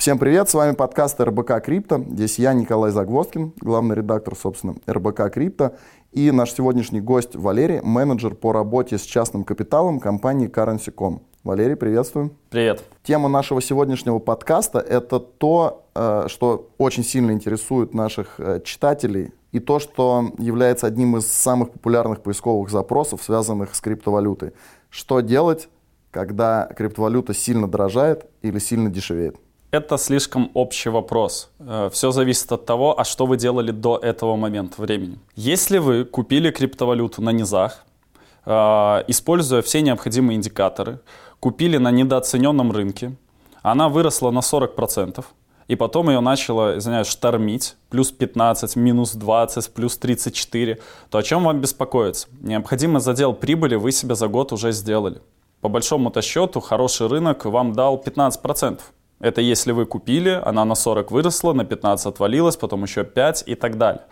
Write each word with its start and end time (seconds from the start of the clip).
Всем 0.00 0.18
привет, 0.18 0.48
с 0.48 0.54
вами 0.54 0.74
подкаст 0.74 1.20
РБК 1.20 1.62
Крипто. 1.62 1.98
Здесь 1.98 2.38
я, 2.38 2.54
Николай 2.54 2.90
Загвоздкин, 2.90 3.52
главный 3.60 3.96
редактор, 3.96 4.34
собственно, 4.34 4.76
РБК 4.88 5.30
Крипто. 5.30 5.76
И 6.10 6.30
наш 6.30 6.54
сегодняшний 6.54 7.02
гость 7.02 7.36
Валерий, 7.36 7.82
менеджер 7.82 8.34
по 8.34 8.52
работе 8.54 8.96
с 8.96 9.02
частным 9.02 9.44
капиталом 9.44 10.00
компании 10.00 10.48
Currency.com. 10.48 11.20
Валерий, 11.44 11.76
приветствую. 11.76 12.30
Привет. 12.48 12.82
Тема 13.02 13.28
нашего 13.28 13.60
сегодняшнего 13.60 14.20
подкаста– 14.20 14.78
это 14.88 15.20
то, 15.20 15.84
э, 15.94 16.28
что 16.28 16.70
очень 16.78 17.04
сильно 17.04 17.32
интересует 17.32 17.92
наших 17.92 18.40
э, 18.40 18.62
читателей, 18.64 19.34
и 19.52 19.60
то, 19.60 19.80
что 19.80 20.32
является 20.38 20.86
одним 20.86 21.18
из 21.18 21.30
самых 21.30 21.72
популярных 21.72 22.22
поисковых 22.22 22.70
запросов, 22.70 23.22
связанных 23.22 23.74
с 23.74 23.80
криптовалютой. 23.82 24.52
Что 24.88 25.20
делать, 25.20 25.68
когда 26.10 26.70
криптовалюта 26.74 27.34
сильно 27.34 27.68
дорожает 27.68 28.24
или 28.40 28.58
сильно 28.58 28.88
дешевеет? 28.88 29.36
Это 29.70 29.98
слишком 29.98 30.50
общий 30.54 30.90
вопрос. 30.90 31.50
Э, 31.60 31.90
Все 31.92 32.10
зависит 32.10 32.50
от 32.52 32.66
того, 32.66 32.98
а 32.98 33.04
что 33.04 33.26
вы 33.26 33.36
делали 33.36 33.70
до 33.70 33.96
этого 33.98 34.36
момента 34.36 34.82
времени. 34.82 35.18
Если 35.36 35.78
вы 35.78 36.04
купили 36.04 36.50
криптовалюту 36.50 37.22
на 37.22 37.30
низах, 37.30 37.84
используя 38.46 39.60
все 39.60 39.82
необходимые 39.82 40.36
индикаторы, 40.36 40.98
купили 41.40 41.76
на 41.76 41.90
недооцененном 41.90 42.72
рынке, 42.72 43.12
она 43.62 43.88
выросла 43.88 44.30
на 44.30 44.40
40%, 44.40 45.24
и 45.68 45.76
потом 45.76 46.08
ее 46.08 46.20
начало, 46.20 46.78
извиняюсь, 46.78 47.06
штормить, 47.06 47.76
плюс 47.90 48.10
15, 48.10 48.76
минус 48.76 49.12
20, 49.12 49.72
плюс 49.74 49.98
34, 49.98 50.78
то 51.10 51.18
о 51.18 51.22
чем 51.22 51.44
вам 51.44 51.60
беспокоиться? 51.60 52.28
Необходимый 52.40 53.00
задел 53.00 53.34
прибыли 53.34 53.76
вы 53.76 53.92
себе 53.92 54.14
за 54.14 54.26
год 54.26 54.52
уже 54.52 54.72
сделали. 54.72 55.20
По 55.60 55.68
большому-то 55.68 56.22
счету, 56.22 56.60
хороший 56.60 57.06
рынок 57.06 57.44
вам 57.44 57.72
дал 57.72 58.02
15%. 58.04 58.80
Это 59.20 59.40
если 59.40 59.72
вы 59.72 59.86
купили, 59.86 60.40
она 60.44 60.64
на 60.64 60.74
40 60.74 61.10
выросла, 61.10 61.52
на 61.52 61.64
15 61.64 62.06
отвалилась, 62.06 62.56
потом 62.56 62.82
еще 62.82 63.04
5 63.04 63.44
и 63.46 63.54
так 63.54 63.78
далее. 63.78 64.02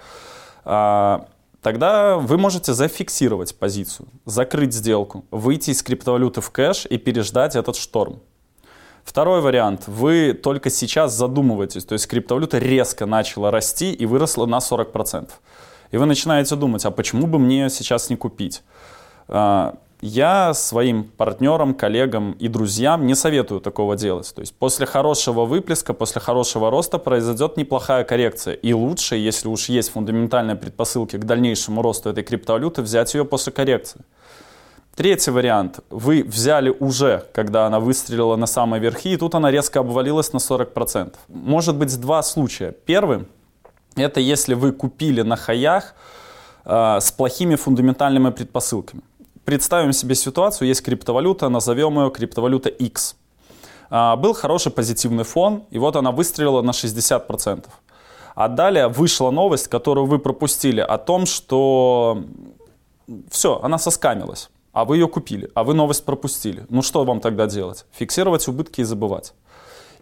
А, 0.65 1.27
Тогда 1.63 2.17
вы 2.19 2.39
можете 2.39 2.73
зафиксировать 2.73 3.59
позицию, 3.59 4.09
закрыть 4.25 4.73
сделку, 4.73 5.25
выйти 5.31 5.71
из 5.71 5.83
криптовалюты 5.83 6.41
в 6.41 6.51
кэш 6.51 6.87
и 6.89 6.99
переждать 6.99 7.57
этот 7.57 7.77
шторм. 7.77 8.21
Второй 9.03 9.41
вариант. 9.41 9.89
Вы 9.89 10.35
только 10.35 10.71
сейчас 10.71 11.15
задумываетесь, 11.15 11.85
то 11.85 11.95
есть 11.95 12.07
криптовалюта 12.07 12.59
резко 12.59 13.07
начала 13.07 13.51
расти 13.51 13.93
и 13.93 14.07
выросла 14.07 14.47
на 14.47 14.59
40%. 14.59 15.31
И 15.91 15.97
вы 15.97 16.07
начинаете 16.07 16.55
думать, 16.55 16.85
а 16.85 16.91
почему 16.91 17.27
бы 17.27 17.39
мне 17.39 17.71
сейчас 17.71 18.09
не 18.09 18.17
купить? 18.17 18.63
Я 20.01 20.55
своим 20.55 21.05
партнерам, 21.05 21.75
коллегам 21.75 22.33
и 22.33 22.47
друзьям 22.47 23.07
не 23.07 23.17
советую 23.17 23.61
такого 23.61 23.97
делать. 23.97 24.33
То 24.33 24.41
есть 24.41 24.55
после 24.55 24.87
хорошего 24.87 25.45
выплеска, 25.45 25.93
после 25.93 26.21
хорошего 26.21 26.71
роста 26.71 26.99
произойдет 26.99 27.57
неплохая 27.57 28.05
коррекция. 28.05 28.55
И 28.55 28.73
лучше, 28.73 29.17
если 29.17 29.49
уж 29.49 29.69
есть 29.69 29.91
фундаментальные 29.91 30.55
предпосылки 30.55 31.17
к 31.17 31.25
дальнейшему 31.25 31.83
росту 31.83 32.11
этой 32.11 32.23
криптовалюты, 32.23 32.83
взять 32.83 33.13
ее 33.15 33.25
после 33.25 33.53
коррекции. 33.53 34.01
Третий 34.95 35.33
вариант. 35.33 35.81
Вы 35.91 36.23
взяли 36.23 36.71
уже, 36.71 37.25
когда 37.33 37.67
она 37.67 37.81
выстрелила 37.81 38.37
на 38.37 38.47
самые 38.47 38.81
верхи, 38.81 39.13
и 39.13 39.17
тут 39.17 39.35
она 39.35 39.51
резко 39.51 39.81
обвалилась 39.81 40.33
на 40.33 40.39
40%. 40.39 41.15
Может 41.29 41.77
быть 41.77 42.01
два 42.01 42.23
случая. 42.23 42.71
Первый– 42.71 43.27
это 43.97 44.21
если 44.21 44.55
вы 44.55 44.71
купили 44.73 45.23
на 45.23 45.37
хаях 45.37 45.95
э, 46.65 46.99
с 47.01 47.11
плохими 47.11 47.57
фундаментальными 47.57 48.31
предпосылками. 48.31 49.03
Представим 49.49 49.95
себе 49.95 50.15
ситуацию, 50.15 50.69
есть 50.69 50.83
криптовалюта, 50.83 51.49
назовем 51.49 51.99
ее 51.99 52.11
криптовалюта 52.11 52.69
X. 52.69 53.17
А, 53.89 54.15
был 54.17 54.35
хороший 54.35 54.71
позитивный 54.71 55.25
фон, 55.25 55.65
и 55.71 55.79
вот 55.79 55.97
она 55.97 56.13
выстрелила 56.13 56.61
на 56.61 56.73
60%. 56.73 57.65
А 58.35 58.49
далее 58.49 58.89
вышла 58.89 59.31
новость, 59.31 59.69
которую 59.69 60.05
вы 60.05 60.19
пропустили, 60.19 60.83
о 60.83 60.99
том, 60.99 61.25
что 61.25 62.25
все, 63.31 63.59
она 63.63 63.79
соскамилась, 63.79 64.51
а 64.75 64.85
вы 64.85 64.99
ее 64.99 65.09
купили, 65.09 65.51
а 65.55 65.65
вы 65.65 65.73
новость 65.73 66.05
пропустили. 66.05 66.67
Ну 66.69 66.83
что 66.83 67.05
вам 67.05 67.21
тогда 67.21 67.47
делать? 67.47 67.87
Фиксировать 67.93 68.47
убытки 68.49 68.83
и 68.83 68.85
забывать. 68.85 69.33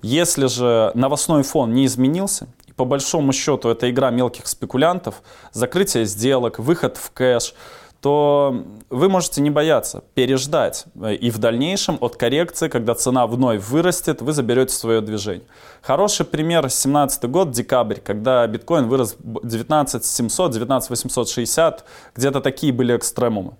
Если 0.02 0.46
же 0.48 0.90
новостной 0.94 1.44
фон 1.44 1.72
не 1.72 1.86
изменился, 1.86 2.48
и 2.66 2.72
по 2.72 2.84
большому 2.84 3.32
счету 3.32 3.68
это 3.68 3.88
игра 3.88 4.10
мелких 4.10 4.48
спекулянтов, 4.48 5.22
закрытие 5.52 6.04
сделок, 6.04 6.58
выход 6.58 6.96
в 6.96 7.12
кэш– 7.12 7.54
то 8.06 8.62
вы 8.88 9.08
можете 9.08 9.40
не 9.40 9.50
бояться, 9.50 10.04
переждать. 10.14 10.84
И 11.20 11.28
в 11.28 11.38
дальнейшем 11.38 11.98
от 12.00 12.14
коррекции, 12.14 12.68
когда 12.68 12.94
цена 12.94 13.26
вновь 13.26 13.68
вырастет, 13.68 14.22
вы 14.22 14.32
заберете 14.32 14.72
свое 14.72 15.00
движение. 15.00 15.42
Хороший 15.82 16.24
пример 16.24 16.60
2017 16.60 17.24
год, 17.24 17.50
декабрь, 17.50 17.96
когда 17.96 18.46
биткоин 18.46 18.86
вырос 18.86 19.16
19 19.18 20.04
700, 20.04 20.52
19 20.52 20.90
860, 20.90 21.84
где-то 22.14 22.40
такие 22.40 22.72
были 22.72 22.96
экстремумы. 22.96 23.54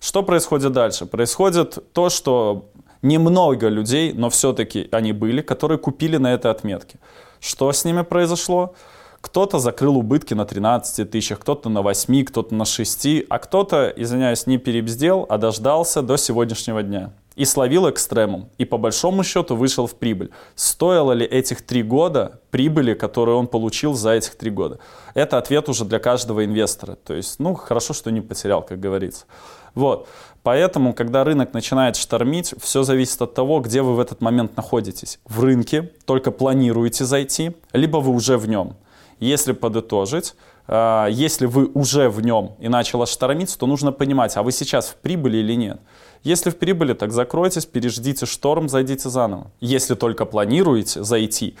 Что 0.00 0.24
происходит 0.24 0.72
дальше? 0.72 1.06
Происходит 1.06 1.78
то, 1.92 2.10
что 2.10 2.70
немного 3.02 3.68
людей, 3.68 4.12
но 4.12 4.28
все-таки 4.28 4.88
они 4.90 5.12
были, 5.12 5.40
которые 5.40 5.78
купили 5.78 6.16
на 6.16 6.34
этой 6.34 6.50
отметке. 6.50 6.98
Что 7.38 7.70
с 7.70 7.84
ними 7.84 8.02
произошло? 8.02 8.74
Кто-то 9.20 9.58
закрыл 9.58 9.96
убытки 9.96 10.34
на 10.34 10.44
13 10.44 11.10
тысячах, 11.10 11.40
кто-то 11.40 11.68
на 11.68 11.82
8, 11.82 12.24
кто-то 12.24 12.54
на 12.54 12.64
6, 12.64 13.24
а 13.28 13.38
кто-то, 13.38 13.92
извиняюсь, 13.96 14.46
не 14.46 14.58
перебздел, 14.58 15.26
а 15.28 15.38
дождался 15.38 16.02
до 16.02 16.16
сегодняшнего 16.16 16.82
дня. 16.82 17.12
И 17.34 17.44
словил 17.44 17.88
экстремум. 17.88 18.48
И 18.58 18.64
по 18.64 18.78
большому 18.78 19.22
счету 19.24 19.54
вышел 19.56 19.86
в 19.86 19.94
прибыль. 19.94 20.30
Стоило 20.54 21.12
ли 21.12 21.24
этих 21.24 21.62
три 21.62 21.82
года 21.82 22.40
прибыли, 22.50 22.94
которые 22.94 23.36
он 23.36 23.46
получил 23.46 23.94
за 23.94 24.10
этих 24.10 24.36
три 24.36 24.50
года? 24.50 24.78
Это 25.14 25.38
ответ 25.38 25.68
уже 25.68 25.84
для 25.84 25.98
каждого 25.98 26.44
инвестора. 26.44 26.96
То 26.96 27.14
есть, 27.14 27.38
ну, 27.38 27.54
хорошо, 27.54 27.94
что 27.94 28.10
не 28.10 28.20
потерял, 28.20 28.62
как 28.62 28.80
говорится. 28.80 29.26
Вот. 29.74 30.08
Поэтому, 30.42 30.94
когда 30.94 31.24
рынок 31.24 31.52
начинает 31.52 31.96
штормить, 31.96 32.54
все 32.60 32.82
зависит 32.82 33.20
от 33.22 33.34
того, 33.34 33.60
где 33.60 33.82
вы 33.82 33.94
в 33.94 34.00
этот 34.00 34.20
момент 34.20 34.56
находитесь. 34.56 35.20
В 35.24 35.42
рынке, 35.44 35.92
только 36.06 36.30
планируете 36.30 37.04
зайти, 37.04 37.52
либо 37.72 37.98
вы 37.98 38.12
уже 38.12 38.36
в 38.36 38.48
нем. 38.48 38.76
Если 39.20 39.52
подытожить, 39.52 40.34
а, 40.66 41.06
если 41.06 41.46
вы 41.46 41.70
уже 41.74 42.08
в 42.08 42.20
нем 42.20 42.52
и 42.58 42.68
начало 42.68 43.06
штормить, 43.06 43.56
то 43.58 43.66
нужно 43.66 43.92
понимать, 43.92 44.36
а 44.36 44.42
вы 44.42 44.52
сейчас 44.52 44.88
в 44.88 44.96
прибыли 44.96 45.38
или 45.38 45.54
нет. 45.54 45.80
Если 46.22 46.50
в 46.50 46.58
прибыли, 46.58 46.94
так 46.94 47.12
закройтесь, 47.12 47.64
переждите 47.64 48.26
шторм, 48.26 48.68
зайдите 48.68 49.08
заново. 49.08 49.50
Если 49.60 49.94
только 49.94 50.24
планируете 50.24 51.02
зайти, 51.04 51.56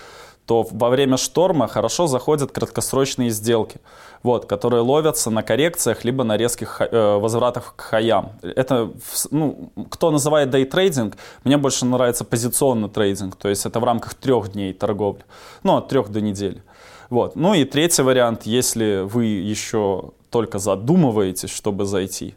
то 0.48 0.66
во 0.70 0.88
время 0.88 1.18
шторма 1.18 1.68
хорошо 1.68 2.06
заходят 2.06 2.52
краткосрочные 2.52 3.30
сделки, 3.30 3.80
вот, 4.22 4.46
которые 4.46 4.82
ловятся 4.82 5.30
на 5.30 5.42
коррекциях 5.42 6.04
либо 6.04 6.24
на 6.24 6.38
резких 6.38 6.80
э, 6.80 7.18
возвратах 7.18 7.74
к 7.76 7.82
хаям. 7.82 8.32
Это, 8.42 8.90
ну, 9.30 9.70
кто 9.90 10.10
называет 10.10 10.48
дейтрейдинг, 10.48 11.16
мне 11.44 11.58
больше 11.58 11.84
нравится 11.84 12.24
позиционный 12.24 12.88
трейдинг, 12.88 13.36
то 13.36 13.48
есть 13.48 13.66
это 13.66 13.78
в 13.78 13.84
рамках 13.84 14.14
трех 14.14 14.52
дней 14.52 14.72
торговли, 14.72 15.24
ну, 15.62 15.76
от 15.76 15.88
трех 15.88 16.08
до 16.08 16.22
недели. 16.22 16.62
Вот. 17.10 17.36
Ну 17.36 17.54
и 17.54 17.64
третий 17.64 18.02
вариант, 18.02 18.42
если 18.44 19.02
вы 19.04 19.24
еще 19.24 20.12
только 20.30 20.58
задумываетесь, 20.58 21.50
чтобы 21.50 21.84
зайти, 21.84 22.34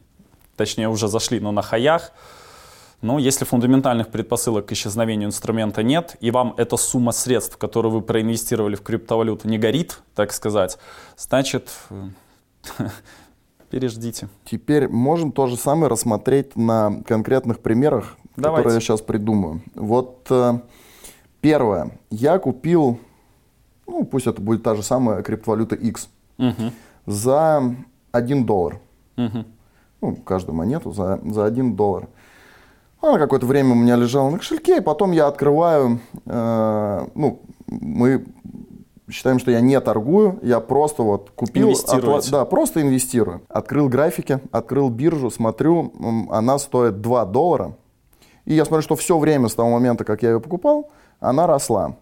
точнее 0.56 0.90
уже 0.90 1.08
зашли, 1.08 1.40
но 1.40 1.52
на 1.52 1.62
хаях, 1.62 2.12
ну, 3.02 3.18
если 3.18 3.46
фундаментальных 3.46 4.10
предпосылок 4.10 4.68
к 4.68 4.72
исчезновению 4.74 5.30
инструмента 5.30 5.82
нет, 5.82 6.16
и 6.20 6.30
вам 6.30 6.54
эта 6.58 6.78
сумма 6.78 7.12
средств, 7.12 7.58
которую 7.58 7.92
вы 7.92 8.02
проинвестировали 8.02 8.76
в 8.76 8.84
криптовалюту, 8.84 9.48
не 9.48 9.58
горит, 9.58 10.02
так 10.14 10.32
сказать, 10.32 10.78
значит, 11.18 11.72
переждите. 13.72 14.30
Теперь 14.46 14.88
можем 14.88 15.32
то 15.32 15.48
же 15.48 15.58
самое 15.58 15.90
рассмотреть 15.90 16.56
на 16.56 17.02
конкретных 17.08 17.60
примерах, 17.60 18.18
Давайте. 18.36 18.58
которые 18.58 18.76
я 18.76 18.82
сейчас 18.82 19.02
придумаю. 19.02 19.62
Вот 19.74 20.28
э, 20.30 20.60
первое. 21.42 21.98
Я 22.12 22.38
купил 22.38 23.00
ну 23.92 24.06
пусть 24.06 24.28
это 24.28 24.42
будет 24.42 24.64
та 24.64 24.76
же 24.76 24.84
самая 24.84 25.22
криптовалюта 25.22 25.76
X, 25.76 26.10
угу. 26.38 26.72
за 27.06 27.76
1 28.12 28.46
доллар. 28.46 28.80
Угу. 29.18 29.46
Ну, 30.02 30.16
каждую 30.16 30.56
монету 30.56 30.92
за, 30.92 31.20
за 31.24 31.46
1 31.46 31.76
доллар. 31.76 32.08
Она 33.02 33.18
какое-то 33.18 33.46
время 33.46 33.72
у 33.72 33.76
меня 33.76 33.96
лежала 33.96 34.30
на 34.30 34.38
кошельке, 34.38 34.78
и 34.78 34.82
потом 34.82 35.12
я 35.12 35.28
открываю, 35.28 36.00
э, 36.26 37.08
ну, 37.16 37.42
мы 37.68 38.26
считаем, 39.10 39.40
что 39.40 39.52
я 39.52 39.60
не 39.60 39.80
торгую, 39.82 40.40
я 40.42 40.60
просто 40.60 41.04
вот 41.04 41.32
купил, 41.32 41.72
отла- 41.72 42.32
да, 42.32 42.46
просто 42.46 42.82
инвестирую. 42.82 43.42
Открыл 43.50 43.90
графики, 43.90 44.40
открыл 44.52 44.90
биржу, 44.90 45.30
смотрю, 45.32 45.94
она 46.30 46.60
стоит 46.60 47.02
2 47.02 47.26
доллара, 47.26 47.76
и 48.46 48.54
я 48.54 48.66
смотрю, 48.66 48.84
что 48.84 48.96
все 48.96 49.18
время 49.18 49.50
с 49.50 49.56
того 49.56 49.70
момента, 49.72 50.04
как 50.04 50.24
я 50.24 50.32
ее 50.32 50.40
покупал, 50.40 50.90
она 51.20 51.48
росла. 51.48 51.96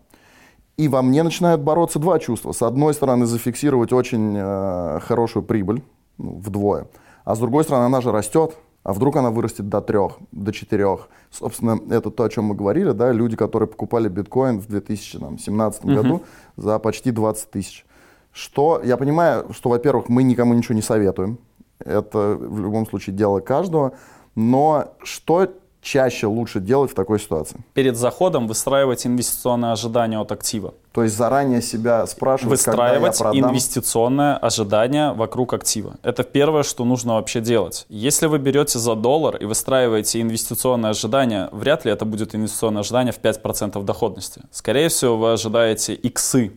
И 0.79 0.87
во 0.87 1.01
мне 1.01 1.23
начинают 1.23 1.59
бороться 1.59 1.99
два 1.99 2.19
чувства. 2.19 2.53
С 2.53 2.61
одной 2.61 2.93
стороны, 2.93 3.25
зафиксировать 3.25 3.91
очень 3.91 4.33
э, 4.37 4.99
хорошую 5.01 5.43
прибыль, 5.43 5.83
ну, 6.17 6.39
вдвое. 6.39 6.87
А 7.25 7.35
с 7.35 7.39
другой 7.39 7.65
стороны, 7.65 7.83
она 7.83 7.99
же 7.99 8.13
растет. 8.13 8.55
А 8.83 8.93
вдруг 8.93 9.17
она 9.17 9.29
вырастет 9.29 9.67
до 9.67 9.81
трех, 9.81 10.19
до 10.31 10.53
четырех? 10.53 11.09
Собственно, 11.31 11.77
это 11.89 12.09
то, 12.11 12.23
о 12.23 12.29
чем 12.29 12.45
мы 12.45 12.55
говорили, 12.55 12.91
да, 12.91 13.11
люди, 13.11 13.35
которые 13.35 13.67
покупали 13.67 14.07
биткоин 14.07 14.61
в 14.61 14.67
2017 14.67 15.83
uh-huh. 15.83 15.95
году 15.95 16.21
за 16.55 16.79
почти 16.79 17.11
20 17.11 17.51
тысяч. 17.51 17.85
Что, 18.31 18.81
я 18.81 18.95
понимаю, 18.95 19.51
что, 19.51 19.69
во-первых, 19.69 20.07
мы 20.07 20.23
никому 20.23 20.53
ничего 20.53 20.75
не 20.75 20.81
советуем. 20.81 21.39
Это 21.79 22.37
в 22.39 22.57
любом 22.57 22.87
случае 22.87 23.17
дело 23.17 23.41
каждого. 23.41 23.91
Но 24.33 24.93
что 25.03 25.49
чаще 25.81 26.27
лучше 26.27 26.59
делать 26.59 26.91
в 26.91 26.93
такой 26.93 27.19
ситуации? 27.19 27.57
Перед 27.73 27.97
заходом 27.97 28.47
выстраивать 28.47 29.05
инвестиционное 29.05 29.71
ожидание 29.71 30.19
от 30.19 30.31
актива. 30.31 30.73
То 30.91 31.03
есть 31.03 31.15
заранее 31.15 31.61
себя 31.61 32.05
спрашивать, 32.07 32.51
Выстраивать 32.51 33.17
когда 33.17 33.29
я 33.29 33.33
продам? 33.33 33.51
инвестиционное 33.51 34.37
ожидание 34.37 35.13
вокруг 35.13 35.53
актива. 35.53 35.95
Это 36.03 36.23
первое, 36.23 36.63
что 36.63 36.85
нужно 36.85 37.13
вообще 37.13 37.41
делать. 37.41 37.85
Если 37.89 38.27
вы 38.27 38.39
берете 38.39 38.79
за 38.79 38.95
доллар 38.95 39.37
и 39.37 39.45
выстраиваете 39.45 40.21
инвестиционное 40.21 40.91
ожидание, 40.91 41.49
вряд 41.51 41.85
ли 41.85 41.91
это 41.91 42.05
будет 42.05 42.35
инвестиционное 42.35 42.81
ожидание 42.81 43.13
в 43.13 43.19
5% 43.19 43.83
доходности. 43.83 44.41
Скорее 44.51 44.89
всего, 44.89 45.17
вы 45.17 45.33
ожидаете 45.33 45.93
иксы. 45.93 46.51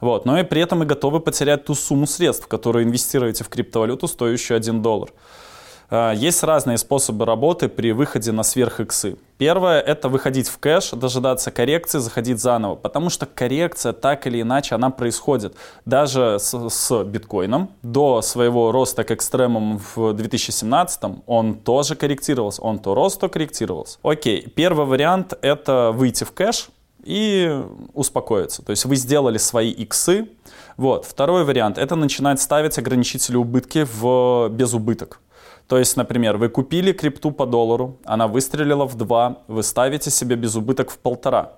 Вот. 0.00 0.24
Но 0.24 0.38
и 0.38 0.42
при 0.44 0.62
этом 0.62 0.82
и 0.82 0.86
готовы 0.86 1.20
потерять 1.20 1.64
ту 1.64 1.74
сумму 1.74 2.06
средств, 2.06 2.46
которую 2.46 2.84
инвестируете 2.84 3.44
в 3.44 3.48
криптовалюту, 3.48 4.08
стоящую 4.08 4.56
1 4.56 4.82
доллар. 4.82 5.10
А, 5.90 6.12
есть 6.12 6.42
разные 6.44 6.78
способы 6.78 7.24
работы 7.24 7.68
при 7.68 7.92
выходе 7.92 8.30
на 8.32 8.44
сверх-иксы. 8.44 9.16
Первое– 9.38 9.80
это 9.86 10.08
выходить 10.08 10.48
в 10.48 10.58
кэш, 10.58 10.90
дожидаться 10.90 11.50
коррекции, 11.50 11.98
заходить 11.98 12.38
заново, 12.38 12.76
потому 12.76 13.10
что 13.10 13.26
коррекция 13.26 13.92
так 13.92 14.26
или 14.26 14.42
иначе, 14.42 14.76
она 14.76 14.90
происходит. 14.90 15.56
Даже 15.84 16.36
с, 16.38 16.68
с 16.68 17.04
биткоином 17.04 17.70
до 17.82 18.22
своего 18.22 18.70
роста 18.70 19.02
к 19.02 19.10
экстремуму 19.10 19.80
в 19.94 20.12
2017 20.12 21.02
он 21.26 21.54
тоже 21.54 21.96
корректировался, 21.96 22.62
он 22.62 22.78
то 22.78 22.94
рос, 22.94 23.16
то 23.16 23.28
корректировался. 23.28 23.98
Окей, 24.02 24.46
первый 24.54 24.86
вариант– 24.86 25.36
это 25.42 25.90
выйти 25.92 26.24
в 26.24 26.32
кэш, 26.32 26.68
и 27.02 27.62
успокоиться. 27.94 28.62
То 28.62 28.70
есть 28.70 28.84
вы 28.84 28.94
сделали 28.96 29.38
свои 29.38 29.70
иксы. 29.70 30.28
Вот. 30.76 31.06
Второй 31.06 31.44
вариант– 31.44 31.78
это 31.78 31.96
начинать 31.96 32.42
ставить 32.42 32.76
ограничители 32.78 33.36
убытки 33.36 33.86
в 33.90 34.50
безубыток. 34.50 35.20
То 35.70 35.78
есть, 35.78 35.96
например, 35.96 36.36
вы 36.36 36.48
купили 36.48 36.90
крипту 36.90 37.30
по 37.30 37.46
доллару, 37.46 37.96
она 38.04 38.26
выстрелила 38.26 38.88
в 38.88 38.96
2, 38.96 39.44
вы 39.46 39.62
ставите 39.62 40.10
себе 40.10 40.34
без 40.34 40.56
убыток 40.56 40.90
в 40.90 40.98
полтора. 40.98 41.52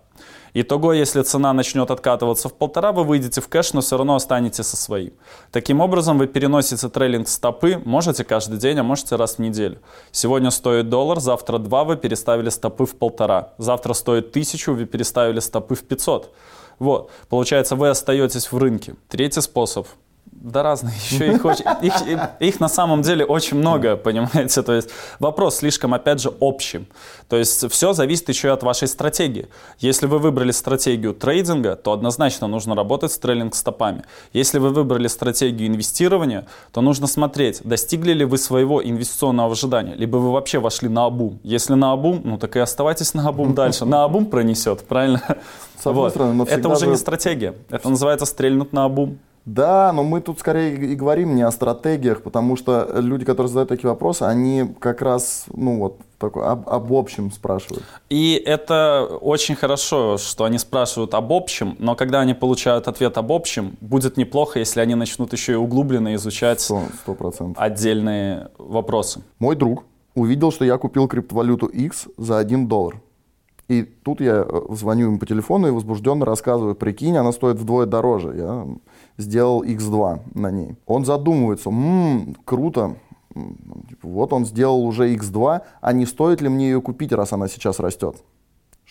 Итого, 0.53 0.93
если 0.93 1.23
цена 1.23 1.55
начнет 1.55 1.91
откатываться 1.91 2.51
в 2.51 2.53
полтора, 2.53 2.93
вы 2.93 3.05
выйдете 3.05 3.41
в 3.41 3.49
кэш, 3.49 3.73
но 3.73 3.81
все 3.81 3.97
равно 3.97 4.15
останетесь 4.15 4.67
со 4.67 4.77
своим. 4.77 5.15
Таким 5.51 5.81
образом, 5.81 6.19
вы 6.19 6.27
переносите 6.27 6.91
трейлинг 6.91 7.27
стопы, 7.27 7.81
можете 7.87 8.23
каждый 8.23 8.59
день, 8.59 8.79
а 8.81 8.83
можете 8.83 9.17
раз 9.17 9.37
в 9.37 9.39
неделю. 9.39 9.79
Сегодня 10.11 10.51
стоит 10.51 10.91
доллар, 10.91 11.19
завтра 11.19 11.57
2, 11.57 11.85
вы 11.85 11.97
переставили 11.97 12.51
стопы 12.51 12.85
в 12.85 12.95
полтора. 12.97 13.55
Завтра 13.57 13.95
стоит 13.95 14.31
тысячу, 14.31 14.75
вы 14.75 14.85
переставили 14.85 15.41
стопы 15.41 15.75
в 15.75 15.85
500. 15.85 16.35
Вот, 16.79 17.11
получается, 17.31 17.77
вы 17.77 17.89
остаетесь 17.89 18.53
в 18.53 18.59
рынке. 18.59 18.95
Третий 19.09 19.41
способ 19.41 19.87
да 20.43 20.63
разные, 20.63 20.95
еще 21.11 21.33
их, 21.33 21.45
очень, 21.45 21.65
их, 21.83 21.95
их 22.41 22.61
на 22.61 22.69
самом 22.69 23.03
деле 23.03 23.25
очень 23.25 23.57
много, 23.57 23.97
понимаете, 23.97 24.63
то 24.63 24.73
есть 24.73 24.91
вопрос 25.19 25.57
слишком, 25.57 25.95
опять 25.95 26.21
же, 26.21 26.33
общим. 26.41 26.87
То 27.29 27.37
есть 27.37 27.71
все 27.71 27.93
зависит 27.93 28.29
еще 28.29 28.49
и 28.49 28.51
от 28.51 28.63
вашей 28.63 28.89
стратегии. 28.89 29.49
Если 29.79 30.07
вы 30.07 30.19
выбрали 30.19 30.51
стратегию 30.51 31.15
трейдинга, 31.15 31.77
то 31.77 31.93
однозначно 31.93 32.49
нужно 32.49 32.75
работать 32.75 33.13
с 33.13 33.19
трейлинг-стопами. 33.19 34.03
Если 34.33 34.59
вы 34.59 34.71
выбрали 34.71 35.07
стратегию 35.07 35.69
инвестирования, 35.69 36.47
то 36.73 36.81
нужно 36.81 37.07
смотреть, 37.07 37.61
достигли 37.63 38.13
ли 38.13 38.25
вы 38.25 38.37
своего 38.37 38.83
инвестиционного 38.85 39.53
ожидания, 39.53 39.95
либо 39.95 40.17
вы 40.17 40.33
вообще 40.33 40.59
вошли 40.59 40.89
на 40.89 41.07
обум. 41.07 41.39
Если 41.45 41.75
на 41.75 41.93
обум, 41.93 42.21
ну 42.25 42.37
так 42.37 42.57
и 42.57 42.59
оставайтесь 42.59 43.15
на 43.15 43.29
обум 43.29 43.55
дальше. 43.55 43.85
На 43.85 44.05
обум 44.05 44.27
пронесет, 44.27 44.83
правильно? 44.87 45.23
Вот. 45.85 46.17
Это 46.49 46.69
уже 46.69 46.87
не 46.87 46.97
стратегия, 46.97 47.55
это 47.71 47.89
называется 47.89 48.27
стрельнуть 48.27 48.73
на 48.73 48.85
обум. 48.85 49.19
Да, 49.45 49.93
но 49.93 50.05
мы 50.05 50.21
тут 50.21 50.39
скорее 50.39 50.75
и 50.75 50.95
говорим 50.95 51.35
не 51.35 51.43
о 51.43 51.51
стратегиях, 51.51 52.23
потому 52.23 52.57
что 52.57 52.89
люди, 52.95 53.25
которые 53.25 53.49
задают 53.49 53.69
такие 53.71 53.89
вопросы, 53.89 54.23
они 54.23 54.73
как 54.79 55.03
раз, 55.03 55.47
ну 55.53 55.79
вот, 55.79 55.99
такой, 56.19 56.45
об, 56.47 56.69
об 56.69 56.93
общем 56.93 57.33
спрашивают. 57.33 57.83
И 58.09 58.41
это 58.47 59.09
очень 59.21 59.57
хорошо, 59.57 60.17
что 60.19 60.45
они 60.45 60.59
спрашивают 60.59 61.15
об 61.15 61.33
общем, 61.33 61.75
но 61.81 61.97
когда 61.97 62.21
они 62.21 62.35
получают 62.35 62.87
ответ 62.87 63.19
об 63.19 63.33
общем, 63.33 63.77
будет 63.81 64.17
неплохо, 64.17 64.61
если 64.61 64.81
они 64.81 64.95
начнут 64.95 65.33
еще 65.33 65.53
и 65.53 65.57
углубленно 65.57 66.15
изучать 66.15 66.61
100%, 66.61 66.91
100%. 67.07 67.55
отдельные 67.57 68.49
вопросы. 68.59 69.23
Мой 69.41 69.57
друг 69.57 69.85
увидел, 70.15 70.53
что 70.53 70.65
я 70.65 70.79
купил 70.79 71.09
криптовалюту 71.09 71.67
X 71.67 72.07
за 72.17 72.39
1 72.39 72.69
доллар. 72.69 73.01
И 73.73 73.85
тут 73.85 74.21
я 74.21 74.45
э, 74.47 74.61
звоню 74.71 75.07
ему 75.07 75.19
по 75.19 75.25
телефону 75.25 75.67
и 75.67 75.71
возбужденно 75.71 76.27
рассказываю, 76.27 76.75
прикинь, 76.75 77.17
она 77.17 77.33
стоит 77.33 77.57
вдвое 77.57 77.87
дороже. 77.87 78.35
Я 78.37 78.67
сделал 79.17 79.65
X2 79.65 80.21
на 80.35 80.51
ней. 80.51 80.77
Он 80.85 81.07
задумывается, 81.07 81.71
ммм, 81.71 82.37
круто, 82.45 82.97
типа, 83.89 84.09
вот 84.09 84.35
он 84.35 84.45
сделал 84.45 84.85
уже 84.85 85.15
X2, 85.15 85.63
а 85.81 85.93
не 85.95 86.05
стоит 86.05 86.43
ли 86.43 86.51
мне 86.51 86.67
ее 86.67 86.83
купить, 86.83 87.13
раз 87.13 87.33
она 87.33 87.49
сейчас 87.49 87.81
растет? 87.81 88.17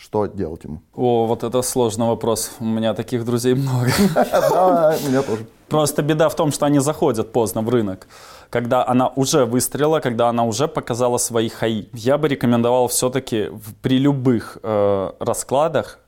Что 0.02 0.26
делать 0.26 0.64
ему? 0.64 0.80
О, 0.96 1.26
вот 1.26 1.44
это 1.44 1.62
сложный 1.62 2.06
вопрос. 2.06 2.50
У 2.58 2.64
меня 2.64 2.92
таких 2.92 3.24
друзей 3.24 3.54
много. 3.54 3.90
Да, 4.14 4.96
у 5.00 5.08
меня 5.08 5.22
тоже. 5.22 5.46
Просто 5.68 6.02
беда 6.02 6.28
в 6.28 6.34
том, 6.34 6.50
что 6.50 6.66
они 6.66 6.80
заходят 6.80 7.32
поздно 7.32 7.62
в 7.62 7.68
рынок. 7.68 8.08
Когда 8.50 8.84
она 8.84 9.12
уже 9.14 9.44
выстрелила, 9.44 10.00
когда 10.00 10.28
она 10.28 10.42
уже 10.42 10.66
показала 10.66 11.18
свои 11.18 11.48
хаи. 11.48 11.88
Я 11.92 12.18
бы 12.18 12.26
рекомендовал 12.26 12.88
все-таки 12.88 13.50
при 13.80 13.98
любых 13.98 14.58
э, 14.62 15.12
раскладах 15.20 16.00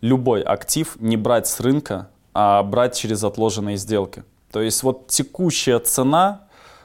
любой 0.00 0.42
актив 0.42 0.96
не 0.98 1.18
брать 1.18 1.46
с 1.46 1.60
рынка 1.60 2.08
а 2.34 2.62
брать 2.62 2.96
через 2.96 3.22
отложенные 3.22 3.76
сделки. 3.76 4.24
То 4.50 4.62
есть 4.62 4.82
вот 4.82 5.08
текущая 5.08 5.78
цена 5.78 6.40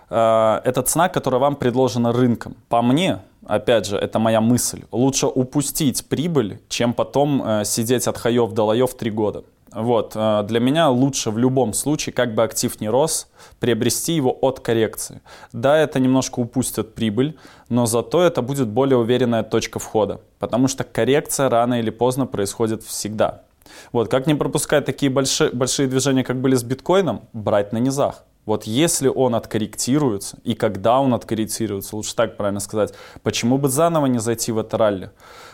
э, 0.10 0.62
это 0.66 0.82
цена, 0.82 1.08
которая 1.08 1.40
вам 1.40 1.56
предложена 1.56 2.12
рынком. 2.12 2.56
По 2.68 2.82
мне, 2.82 3.20
опять 3.48 3.88
же, 3.88 3.98
это 3.98 4.20
моя 4.20 4.42
мысль, 4.42 4.84
лучше 4.92 5.28
упустить 5.28 6.06
прибыль, 6.08 6.60
чем 6.70 6.94
потом 6.94 7.42
э, 7.44 7.66
сидеть 7.66 8.08
от 8.08 8.18
хаев 8.18 8.52
до 8.54 8.64
лаев 8.64 8.94
три 8.94 9.12
года. 9.12 9.44
Вот, 9.72 10.14
э, 10.16 10.44
для 10.48 10.60
меня 10.60 10.90
лучше 10.90 11.32
в 11.32 11.38
любом 11.38 11.74
случае, 11.74 12.14
как 12.14 12.34
бы 12.36 12.44
актив 12.44 12.80
не 12.82 12.90
рос, 12.90 13.28
приобрести 13.60 14.14
его 14.14 14.38
от 14.42 14.60
коррекции. 14.60 15.22
Да, 15.54 15.78
это 15.78 16.00
немножко 16.00 16.40
упустит 16.40 16.96
прибыль, 16.96 17.38
но 17.70 17.86
зато 17.86 18.22
это 18.22 18.42
будет 18.42 18.68
более 18.68 18.98
уверенная 18.98 19.44
точка 19.44 19.80
входа, 19.80 20.22
потому 20.40 20.68
что 20.68 20.84
коррекция 20.84 21.50
рано 21.50 21.80
или 21.80 21.90
поздно 21.90 22.26
происходит 22.26 22.84
всегда. 22.84 23.44
Вот, 23.92 24.10
как 24.10 24.28
не 24.28 24.36
пропускать 24.36 24.86
такие 24.86 25.12
большие, 25.12 25.52
большие 25.52 25.88
движения, 25.88 26.24
как 26.24 26.40
были 26.42 26.56
с 26.56 26.64
биткоином, 26.64 27.22
брать 27.34 27.74
на 27.74 27.78
низах. 27.78 28.24
Вот 28.48 28.64
если 28.64 29.10
он 29.10 29.36
откорректируется, 29.36 30.40
и 30.46 30.56
когда 30.56 31.02
он 31.02 31.14
откорректируется, 31.14 31.98
лучше 31.98 32.16
так 32.16 32.38
правильно 32.38 32.62
сказать, 32.62 32.94
почему 33.22 33.58
бы 33.58 33.68
заново 33.68 34.06
не 34.06 34.20
зайти 34.20 34.54
в 34.54 34.58
это 34.58 34.78
ралли? 34.78 35.12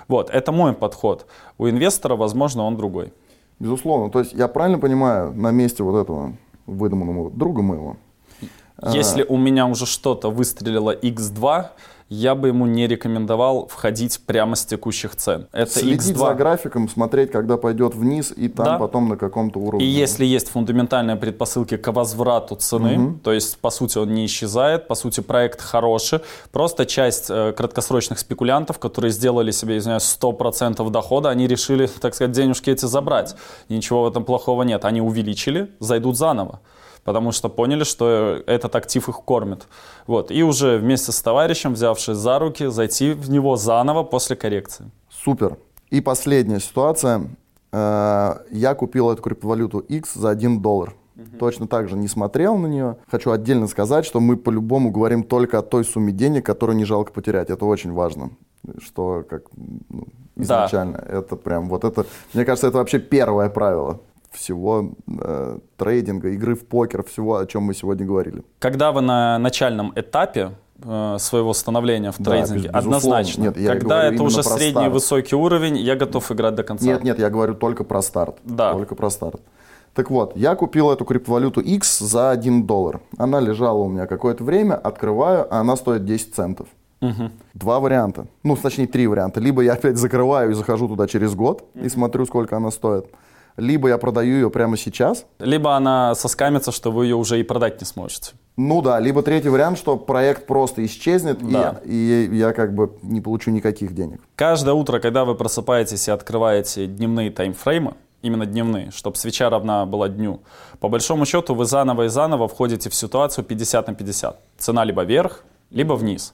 Вот, 0.07 0.29
это 0.29 0.51
мой 0.51 0.73
подход. 0.73 1.25
У 1.57 1.67
инвестора, 1.67 2.15
возможно, 2.15 2.63
он 2.63 2.77
другой. 2.77 3.11
Безусловно. 3.57 4.11
То 4.11 4.19
есть 4.19 4.33
я 4.33 4.47
правильно 4.47 4.77
понимаю, 4.77 5.33
на 5.33 5.49
месте 5.49 5.81
вот 5.81 5.99
этого 5.99 6.37
выдуманного 6.67 7.31
друга 7.31 7.63
моего, 7.63 7.97
если 8.91 9.23
а... 9.23 9.25
у 9.27 9.37
меня 9.37 9.65
уже 9.65 9.87
что-то 9.87 10.29
выстрелило 10.29 10.95
X2, 10.95 11.69
я 12.09 12.35
бы 12.35 12.49
ему 12.49 12.65
не 12.65 12.87
рекомендовал 12.87 13.67
входить 13.67 14.19
прямо 14.25 14.55
с 14.55 14.65
текущих 14.65 15.15
цен. 15.15 15.47
Это 15.51 15.71
Следить 15.71 16.15
X2. 16.15 16.17
за 16.17 16.33
графиком, 16.33 16.89
смотреть, 16.89 17.31
когда 17.31 17.57
пойдет 17.57 17.95
вниз, 17.95 18.33
и 18.35 18.49
там 18.49 18.65
да. 18.65 18.77
потом 18.77 19.09
на 19.09 19.17
каком-то 19.17 19.59
уровне. 19.59 19.85
И 19.85 19.89
если 19.89 20.25
есть 20.25 20.49
фундаментальные 20.49 21.15
предпосылки 21.15 21.77
к 21.77 21.91
возврату 21.91 22.55
цены, 22.55 22.99
угу. 22.99 23.19
то 23.23 23.31
есть, 23.31 23.57
по 23.57 23.69
сути, 23.69 23.97
он 23.97 24.13
не 24.13 24.25
исчезает, 24.25 24.87
по 24.87 24.95
сути, 24.95 25.21
проект 25.21 25.61
хороший, 25.61 26.19
просто 26.51 26.85
часть 26.85 27.29
э, 27.29 27.53
краткосрочных 27.53 28.19
спекулянтов, 28.19 28.79
которые 28.79 29.11
сделали 29.11 29.51
себе, 29.51 29.77
извиняюсь, 29.77 30.03
100% 30.03 30.89
дохода, 30.89 31.29
они 31.29 31.47
решили, 31.47 31.87
так 32.01 32.15
сказать, 32.15 32.31
денежки 32.31 32.69
эти 32.69 32.85
забрать. 32.85 33.35
Ничего 33.69 34.03
в 34.03 34.07
этом 34.07 34.23
плохого 34.23 34.63
нет. 34.63 34.85
Они 34.85 35.01
увеличили, 35.01 35.69
зайдут 35.79 36.17
заново 36.17 36.59
потому 37.03 37.31
что 37.31 37.49
поняли, 37.49 37.83
что 37.83 38.41
этот 38.45 38.75
актив 38.75 39.07
их 39.09 39.21
кормит. 39.21 39.67
Вот. 40.07 40.31
И 40.31 40.43
уже 40.43 40.77
вместе 40.77 41.11
с 41.11 41.21
товарищем, 41.21 41.73
взявшись 41.73 42.17
за 42.17 42.39
руки, 42.39 42.67
зайти 42.67 43.11
в 43.11 43.29
него 43.29 43.55
заново 43.55 44.03
после 44.03 44.35
коррекции. 44.35 44.89
Супер. 45.09 45.57
И 45.89 46.01
последняя 46.01 46.59
ситуация. 46.59 47.29
Э, 47.71 48.37
я 48.51 48.73
купил 48.75 49.11
эту 49.11 49.21
криптовалюту 49.21 49.79
X 49.79 50.13
за 50.13 50.29
1 50.29 50.61
доллар. 50.61 50.95
Угу. 51.15 51.37
Точно 51.39 51.67
так 51.67 51.89
же 51.89 51.95
не 51.95 52.07
смотрел 52.07 52.57
на 52.57 52.67
нее. 52.67 52.97
Хочу 53.09 53.31
отдельно 53.31 53.67
сказать, 53.67 54.05
что 54.05 54.19
мы 54.19 54.37
по-любому 54.37 54.91
говорим 54.91 55.23
только 55.23 55.59
о 55.59 55.61
той 55.61 55.83
сумме 55.83 56.11
денег, 56.11 56.45
которую 56.45 56.75
не 56.77 56.85
жалко 56.85 57.11
потерять. 57.11 57.49
Это 57.49 57.65
очень 57.65 57.91
важно. 57.91 58.31
Что 58.79 59.23
как 59.29 59.43
ну, 59.89 60.07
изначально. 60.37 61.03
Да. 61.05 61.17
Это 61.19 61.35
прям 61.35 61.67
вот 61.67 61.83
это. 61.83 62.05
Мне 62.33 62.45
кажется, 62.45 62.67
это 62.67 62.77
вообще 62.77 62.99
первое 62.99 63.49
правило 63.49 63.99
всего 64.33 64.93
э, 65.19 65.59
трейдинга, 65.77 66.29
игры 66.29 66.55
в 66.55 66.65
покер, 66.65 67.03
всего, 67.03 67.37
о 67.37 67.45
чем 67.45 67.63
мы 67.63 67.73
сегодня 67.73 68.05
говорили. 68.05 68.43
Когда 68.59 68.91
вы 68.91 69.01
на 69.01 69.37
начальном 69.39 69.93
этапе 69.95 70.51
э, 70.83 71.17
своего 71.19 71.53
становления 71.53 72.11
в 72.11 72.17
трейдинге. 72.17 72.69
Да, 72.69 72.79
Однозначно. 72.79 73.43
Нет, 73.43 73.57
я 73.57 73.73
Когда 73.73 74.03
это 74.03 74.23
уже 74.23 74.43
средний 74.43 74.71
старт. 74.71 74.93
высокий 74.93 75.35
уровень, 75.35 75.77
я 75.77 75.95
готов 75.95 76.31
играть 76.31 76.55
до 76.55 76.63
конца. 76.63 76.85
Нет, 76.85 77.03
нет, 77.03 77.19
я 77.19 77.29
говорю 77.29 77.55
только 77.55 77.83
про 77.83 78.01
старт. 78.01 78.37
Да. 78.43 78.73
Только 78.73 78.95
про 78.95 79.09
старт. 79.09 79.41
Так 79.93 80.09
вот, 80.09 80.35
я 80.35 80.55
купил 80.55 80.91
эту 80.91 81.05
криптовалюту 81.05 81.61
X 81.61 81.99
за 81.99 82.31
1 82.31 82.65
доллар. 82.65 83.01
Она 83.17 83.39
лежала 83.39 83.77
у 83.77 83.87
меня 83.87 84.07
какое-то 84.07 84.43
время, 84.43 84.73
открываю, 84.73 85.47
а 85.53 85.59
она 85.59 85.75
стоит 85.75 86.03
10 86.03 86.33
центов. 86.33 86.67
Угу. 87.01 87.31
Два 87.53 87.79
варианта. 87.79 88.25
Ну, 88.43 88.55
точнее, 88.55 88.87
три 88.87 89.07
варианта. 89.07 89.39
Либо 89.39 89.61
я 89.61 89.73
опять 89.73 89.97
закрываю 89.97 90.51
и 90.51 90.53
захожу 90.53 90.87
туда 90.87 91.05
через 91.05 91.35
год 91.35 91.63
угу. 91.75 91.85
и 91.85 91.89
смотрю, 91.89 92.25
сколько 92.25 92.57
она 92.57 92.71
стоит. 92.71 93.05
Либо 93.57 93.89
я 93.89 93.97
продаю 93.97 94.33
ее 94.35 94.49
прямо 94.49 94.77
сейчас. 94.77 95.25
Либо 95.39 95.75
она 95.75 96.15
соскамится, 96.15 96.71
что 96.71 96.91
вы 96.91 97.05
ее 97.05 97.15
уже 97.15 97.39
и 97.39 97.43
продать 97.43 97.79
не 97.79 97.85
сможете. 97.85 98.31
Ну 98.57 98.81
да, 98.81 98.99
либо 98.99 99.23
третий 99.23 99.49
вариант, 99.49 99.77
что 99.77 99.97
проект 99.97 100.45
просто 100.45 100.85
исчезнет, 100.85 101.39
да. 101.41 101.81
и, 101.85 102.29
и 102.31 102.35
я 102.35 102.53
как 102.53 102.73
бы 102.75 102.91
не 103.01 103.19
получу 103.19 103.51
никаких 103.51 103.93
денег. 103.95 104.21
Каждое 104.35 104.73
утро, 104.73 104.99
когда 104.99 105.25
вы 105.25 105.35
просыпаетесь 105.35 106.07
и 106.07 106.11
открываете 106.11 106.85
дневные 106.85 107.31
таймфреймы, 107.31 107.95
именно 108.21 108.45
дневные, 108.45 108.91
чтобы 108.91 109.17
свеча 109.17 109.49
равна 109.49 109.85
была 109.85 110.07
дню. 110.07 110.41
По 110.79 110.87
большому 110.87 111.25
счету 111.25 111.55
вы 111.55 111.65
заново 111.65 112.03
и 112.03 112.09
заново 112.09 112.47
входите 112.47 112.89
в 112.89 112.95
ситуацию 112.95 113.43
50 113.43 113.87
на 113.87 113.93
50. 113.93 114.39
Цена 114.57 114.83
либо 114.83 115.03
вверх, 115.03 115.43
либо 115.71 115.93
вниз. 115.93 116.33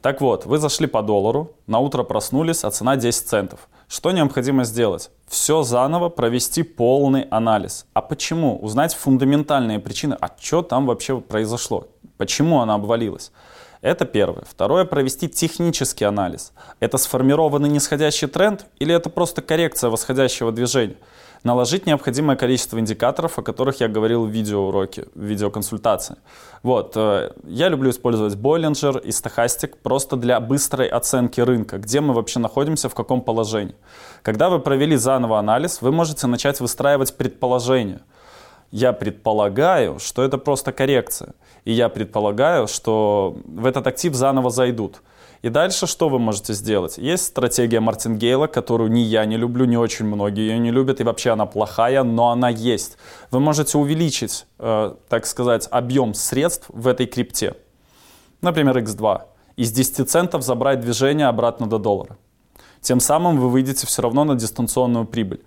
Так 0.00 0.20
вот, 0.20 0.44
вы 0.44 0.58
зашли 0.58 0.86
по 0.86 1.02
доллару, 1.02 1.52
на 1.66 1.78
утро 1.78 2.02
проснулись, 2.02 2.62
а 2.64 2.70
цена 2.70 2.96
10 2.96 3.26
центов. 3.26 3.68
Что 3.88 4.12
необходимо 4.12 4.64
сделать? 4.64 5.10
Все 5.26 5.62
заново 5.62 6.08
провести 6.08 6.62
полный 6.62 7.22
анализ. 7.30 7.86
А 7.92 8.00
почему? 8.00 8.58
Узнать 8.58 8.94
фундаментальные 8.94 9.78
причины, 9.78 10.16
а 10.20 10.30
что 10.40 10.62
там 10.62 10.86
вообще 10.86 11.20
произошло? 11.20 11.88
Почему 12.16 12.60
она 12.60 12.74
обвалилась? 12.74 13.32
Это 13.82 14.06
первое. 14.06 14.44
Второе, 14.48 14.86
провести 14.86 15.28
технический 15.28 16.04
анализ. 16.04 16.52
Это 16.80 16.96
сформированный 16.96 17.68
нисходящий 17.68 18.28
тренд 18.28 18.64
или 18.78 18.94
это 18.94 19.10
просто 19.10 19.42
коррекция 19.42 19.90
восходящего 19.90 20.52
движения? 20.52 20.96
Наложить 21.44 21.86
необходимое 21.86 22.36
количество 22.36 22.80
индикаторов, 22.80 23.38
о 23.38 23.42
которых 23.42 23.80
я 23.80 23.88
говорил 23.88 24.24
в 24.24 24.30
видеоуроке, 24.30 25.06
в 25.14 25.22
видеоконсультации. 25.22 26.16
Вот, 26.62 26.94
э, 26.96 27.30
я 27.44 27.68
люблю 27.68 27.90
использовать 27.90 28.34
Bollinger 28.34 29.00
и 29.00 29.10
Stochastic 29.10 29.74
просто 29.82 30.16
для 30.16 30.40
быстрой 30.40 30.88
оценки 30.88 31.40
рынка, 31.40 31.78
где 31.78 32.00
мы 32.00 32.14
вообще 32.14 32.40
находимся, 32.40 32.88
в 32.88 32.94
каком 32.94 33.20
положении. 33.20 33.76
Когда 34.22 34.48
вы 34.48 34.58
провели 34.58 34.96
заново 34.96 35.38
анализ, 35.38 35.82
вы 35.82 35.92
можете 35.92 36.26
начать 36.26 36.60
выстраивать 36.60 37.14
предположения. 37.14 38.00
Я 38.70 38.92
предполагаю, 38.92 39.98
что 40.00 40.22
это 40.24 40.38
просто 40.38 40.72
коррекция. 40.72 41.34
И 41.64 41.72
я 41.72 41.88
предполагаю, 41.88 42.66
что 42.66 43.36
в 43.44 43.66
этот 43.66 43.86
актив 43.86 44.14
заново 44.14 44.50
зайдут. 44.50 45.02
И 45.44 45.50
дальше 45.50 45.86
что 45.86 46.08
вы 46.08 46.18
можете 46.18 46.54
сделать? 46.54 46.96
Есть 46.96 47.26
стратегия 47.26 47.78
Мартингейла, 47.78 48.46
которую 48.46 48.90
ни 48.90 49.00
я 49.00 49.26
не 49.26 49.36
люблю, 49.36 49.66
не 49.66 49.76
очень 49.76 50.06
многие 50.06 50.48
ее 50.48 50.58
не 50.58 50.70
любят, 50.70 51.02
и 51.02 51.04
вообще 51.04 51.32
она 51.32 51.44
плохая, 51.44 52.02
но 52.02 52.30
она 52.30 52.48
есть. 52.48 52.96
Вы 53.30 53.40
можете 53.40 53.76
увеличить, 53.76 54.46
э, 54.58 54.94
так 55.06 55.26
сказать, 55.26 55.68
объем 55.70 56.14
средств 56.14 56.64
в 56.70 56.88
этой 56.88 57.04
крипте. 57.04 57.56
Например, 58.40 58.78
X2. 58.78 59.20
Из 59.56 59.70
10 59.70 60.08
центов 60.08 60.42
забрать 60.42 60.80
движение 60.80 61.26
обратно 61.26 61.66
до 61.66 61.78
доллара. 61.78 62.16
Тем 62.80 62.98
самым 62.98 63.38
вы 63.38 63.50
выйдете 63.50 63.86
все 63.86 64.00
равно 64.00 64.24
на 64.24 64.36
дистанционную 64.36 65.04
прибыль. 65.04 65.42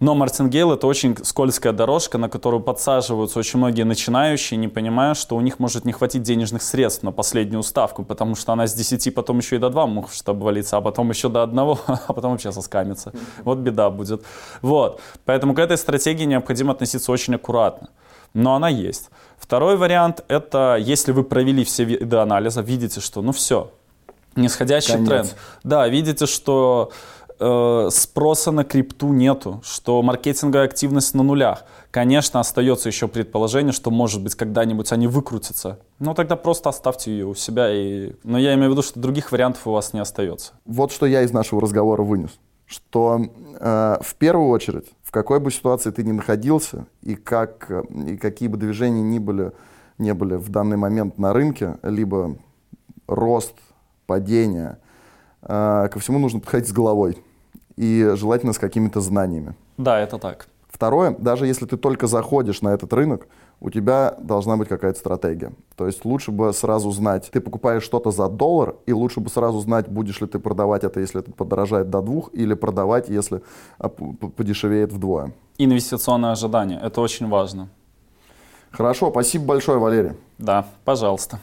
Но 0.00 0.14
мартингейл 0.14 0.72
это 0.72 0.86
очень 0.86 1.16
скользкая 1.24 1.72
дорожка, 1.72 2.18
на 2.18 2.28
которую 2.28 2.60
подсаживаются 2.60 3.38
очень 3.38 3.58
многие 3.58 3.82
начинающие, 3.82 4.56
не 4.56 4.68
понимая, 4.68 5.14
что 5.14 5.34
у 5.34 5.40
них 5.40 5.58
может 5.58 5.84
не 5.84 5.92
хватить 5.92 6.22
денежных 6.22 6.62
средств 6.62 7.02
на 7.02 7.10
последнюю 7.10 7.64
ставку, 7.64 8.04
потому 8.04 8.36
что 8.36 8.52
она 8.52 8.68
с 8.68 8.74
10 8.74 9.12
потом 9.12 9.38
еще 9.38 9.56
и 9.56 9.58
до 9.58 9.70
2 9.70 9.86
может 9.86 10.28
обвалиться, 10.28 10.76
а 10.76 10.80
потом 10.80 11.10
еще 11.10 11.28
до 11.28 11.42
1, 11.42 11.58
а 11.86 12.12
потом 12.12 12.32
вообще 12.32 12.52
соскамится. 12.52 13.12
Вот 13.42 13.58
беда 13.58 13.90
будет. 13.90 14.22
Вот. 14.62 15.00
Поэтому 15.24 15.54
к 15.54 15.58
этой 15.58 15.76
стратегии 15.76 16.24
необходимо 16.24 16.72
относиться 16.72 17.10
очень 17.10 17.34
аккуратно. 17.34 17.88
Но 18.34 18.54
она 18.54 18.68
есть. 18.68 19.10
Второй 19.36 19.76
вариант– 19.76 20.24
это 20.28 20.76
если 20.78 21.10
вы 21.10 21.24
провели 21.24 21.64
все 21.64 21.82
виды 21.82 22.18
анализа, 22.18 22.60
видите, 22.60 23.00
что 23.00 23.20
ну 23.20 23.32
все, 23.32 23.72
нисходящий 24.36 24.92
Конец. 24.92 25.08
тренд. 25.08 25.36
Да, 25.64 25.88
видите, 25.88 26.26
что 26.26 26.92
э, 27.38 27.88
спроса 27.90 28.50
на 28.50 28.64
крипту 28.64 29.12
нету, 29.12 29.60
что 29.64 30.02
маркетинговая 30.02 30.66
активность 30.66 31.14
на 31.14 31.22
нулях. 31.22 31.64
Конечно, 31.90 32.40
остается 32.40 32.88
еще 32.88 33.08
предположение, 33.08 33.72
что, 33.72 33.90
может 33.90 34.22
быть, 34.22 34.34
когда-нибудь 34.34 34.92
они 34.92 35.06
выкрутятся. 35.06 35.78
Но 35.98 36.14
тогда 36.14 36.36
просто 36.36 36.68
оставьте 36.68 37.10
ее 37.10 37.26
у 37.26 37.34
себя. 37.34 37.72
И... 37.72 38.12
Но 38.24 38.38
я 38.38 38.54
имею 38.54 38.70
в 38.70 38.72
виду, 38.72 38.82
что 38.82 39.00
других 39.00 39.32
вариантов 39.32 39.66
у 39.66 39.72
вас 39.72 39.92
не 39.92 40.00
остается. 40.00 40.52
Вот 40.64 40.92
что 40.92 41.06
я 41.06 41.22
из 41.22 41.32
нашего 41.32 41.60
разговора 41.60 42.02
вынес. 42.02 42.38
Что 42.66 43.20
э, 43.58 43.96
в 44.00 44.14
первую 44.16 44.50
очередь, 44.50 44.86
в 45.02 45.10
какой 45.10 45.40
бы 45.40 45.50
ситуации 45.50 45.90
ты 45.90 46.02
ни 46.02 46.12
находился, 46.12 46.86
и, 47.02 47.14
как, 47.14 47.70
и 48.06 48.16
какие 48.18 48.48
бы 48.48 48.58
движения 48.58 49.00
ни 49.00 49.18
были, 49.18 49.52
не 49.96 50.12
были 50.12 50.34
в 50.34 50.50
данный 50.50 50.76
момент 50.76 51.16
на 51.16 51.32
рынке, 51.32 51.78
либо 51.82 52.36
рост, 53.06 53.54
падение, 54.06 54.78
э, 55.40 55.88
ко 55.90 55.98
всему 55.98 56.18
нужно 56.18 56.40
подходить 56.40 56.68
с 56.68 56.72
головой 56.72 57.24
и 57.78 58.10
желательно 58.16 58.52
с 58.52 58.58
какими-то 58.58 59.00
знаниями. 59.00 59.54
Да, 59.76 60.00
это 60.00 60.18
так. 60.18 60.48
Второе, 60.68 61.16
даже 61.18 61.46
если 61.46 61.64
ты 61.64 61.76
только 61.76 62.06
заходишь 62.06 62.60
на 62.60 62.70
этот 62.70 62.92
рынок, 62.92 63.28
у 63.60 63.70
тебя 63.70 64.16
должна 64.20 64.56
быть 64.56 64.68
какая-то 64.68 64.98
стратегия. 64.98 65.52
То 65.76 65.86
есть 65.86 66.04
лучше 66.04 66.30
бы 66.30 66.52
сразу 66.52 66.90
знать, 66.90 67.30
ты 67.32 67.40
покупаешь 67.40 67.82
что-то 67.82 68.10
за 68.10 68.28
доллар, 68.28 68.74
и 68.86 68.92
лучше 68.92 69.20
бы 69.20 69.30
сразу 69.30 69.60
знать, 69.60 69.88
будешь 69.88 70.20
ли 70.20 70.26
ты 70.26 70.38
продавать 70.38 70.84
это, 70.84 71.00
если 71.00 71.20
это 71.20 71.32
подорожает 71.32 71.88
до 71.88 72.02
двух, 72.02 72.30
или 72.32 72.54
продавать, 72.54 73.08
если 73.08 73.42
а, 73.78 73.88
подешевеет 73.88 74.92
вдвое. 74.92 75.32
Инвестиционное 75.56 76.32
ожидание, 76.32 76.80
это 76.82 77.00
очень 77.00 77.28
важно. 77.28 77.68
Хорошо, 78.70 79.10
спасибо 79.10 79.46
большое, 79.46 79.78
Валерий. 79.78 80.12
Да, 80.38 80.66
пожалуйста. 80.84 81.40